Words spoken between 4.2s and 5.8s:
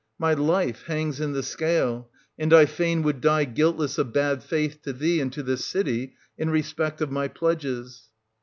faith to thee and to this